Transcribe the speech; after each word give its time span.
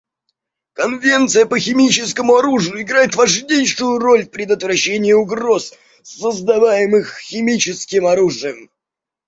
Конвенция 0.73 1.45
по 1.45 1.59
химическому 1.59 2.35
оружию 2.37 2.81
играет 2.81 3.13
важнейшую 3.13 3.99
роль 3.99 4.25
в 4.25 4.31
предотвращении 4.31 5.13
угроз, 5.13 5.75
создаваемых 6.01 7.19
химическим 7.19 8.07
оружием. 8.07 8.71